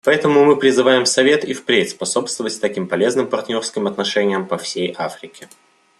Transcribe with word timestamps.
Поэтому 0.03 0.43
мы 0.43 0.55
призываем 0.55 1.05
Совет 1.05 1.45
и 1.45 1.53
впредь 1.53 1.91
способствовать 1.91 2.59
таким 2.59 2.87
полезным 2.87 3.27
партнерским 3.27 3.85
отношениям 3.85 4.47
по 4.47 4.57
всей 4.57 4.95
Африке. 4.97 5.47